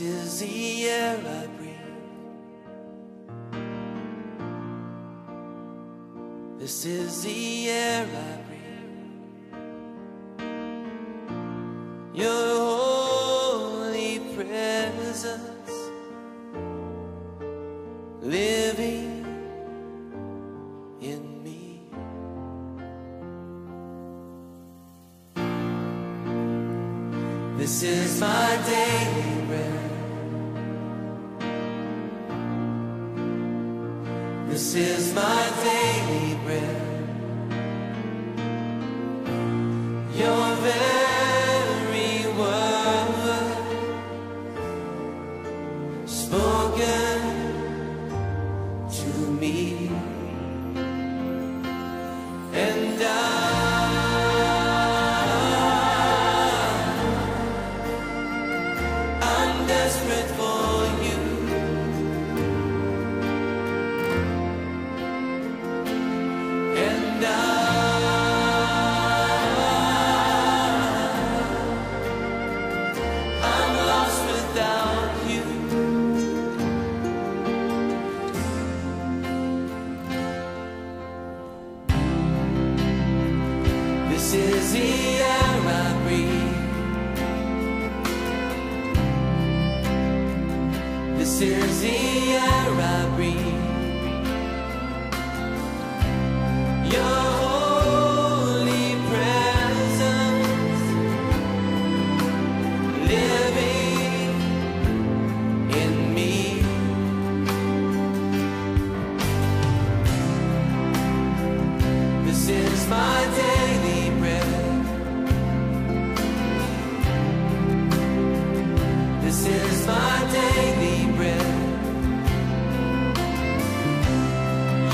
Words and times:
This 0.00 0.40
is 0.40 0.40
the 0.40 0.88
air 0.88 1.18
I 1.18 1.46
breathe. 1.58 1.76
This 6.58 6.86
is 6.86 7.22
the 7.22 7.68
air 7.68 8.06
I 8.06 8.40
breathe. 8.48 8.80
Your 12.14 12.56
holy 12.64 14.20
presence 14.34 15.74
living 18.22 19.26
in 21.02 21.44
me. 21.44 21.90
This 27.58 27.82
is 27.82 28.18
my 28.18 28.56
daily 28.64 29.46
bread. 29.46 29.89
This 34.60 34.74
is 34.74 35.14
my 35.14 35.42
daily 35.64 36.34
bread. 36.44 36.82
Your 40.14 40.54
very 40.56 40.99
Sierra 91.40 93.08
breeze. 93.16 93.79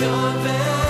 your 0.00 0.32
bed. 0.44 0.85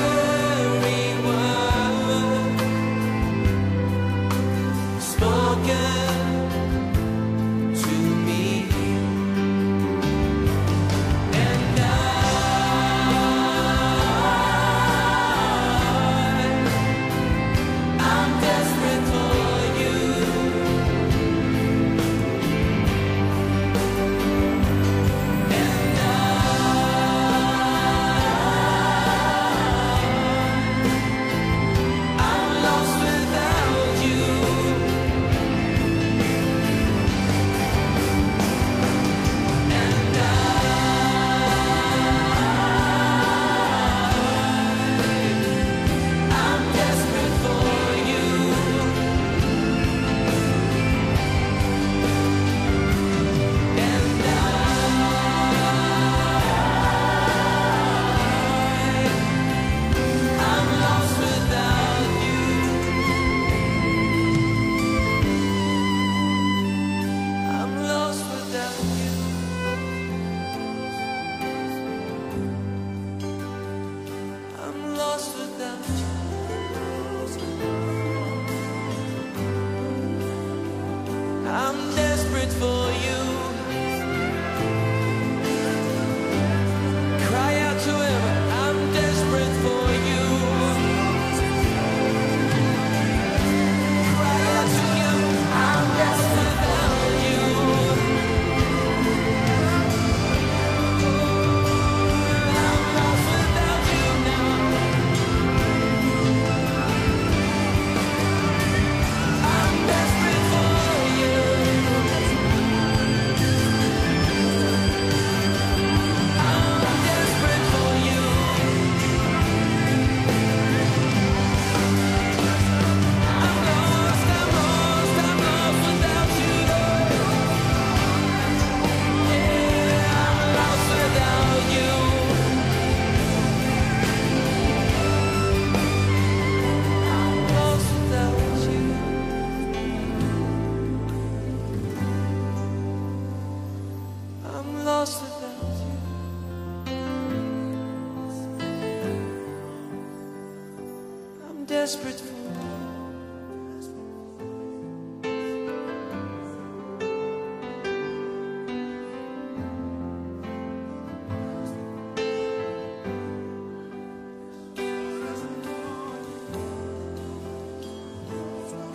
desperate 151.87 152.19
for. 152.19 152.35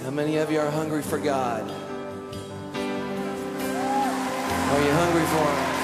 How 0.04 0.12
many 0.12 0.36
of 0.36 0.52
you 0.52 0.60
are 0.60 0.70
hungry 0.70 1.02
for 1.02 1.18
God? 1.18 1.62
Are 4.72 4.82
you 4.84 4.92
hungry 4.92 5.26
for 5.28 5.46
Him? 5.46 5.81